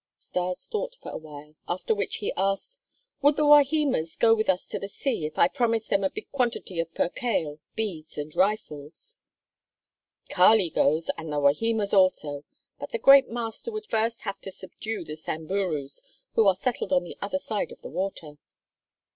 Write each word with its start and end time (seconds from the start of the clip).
Stas 0.15 0.65
thought 0.65 0.97
for 1.03 1.11
a 1.11 1.17
while, 1.17 1.55
after 1.67 1.93
which 1.93 2.15
he 2.15 2.33
asked: 2.35 2.79
"Would 3.21 3.35
the 3.35 3.45
Wahimas 3.45 4.15
go 4.17 4.33
with 4.33 4.49
us 4.49 4.65
to 4.69 4.79
the 4.79 4.87
sea, 4.87 5.27
if 5.27 5.37
I 5.37 5.47
promised 5.47 5.91
them 5.91 6.03
a 6.03 6.09
big 6.09 6.31
quantity 6.31 6.79
of 6.79 6.91
percale, 6.95 7.59
beads, 7.75 8.17
and 8.17 8.35
rifles?" 8.35 9.17
"Kali 10.27 10.71
goes 10.71 11.11
and 11.19 11.31
the 11.31 11.39
Wahimas 11.39 11.93
also, 11.93 12.45
but 12.79 12.89
the 12.89 12.97
great 12.97 13.29
master 13.29 13.71
would 13.71 13.85
first 13.85 14.21
have 14.23 14.41
to 14.41 14.49
subdue 14.49 15.05
the 15.05 15.15
Samburus, 15.15 16.01
who 16.33 16.47
are 16.47 16.55
settled 16.55 16.91
on 16.91 17.03
the 17.03 17.15
other 17.21 17.37
side 17.37 17.71
of 17.71 17.83
the 17.83 17.89
water." 17.91 18.39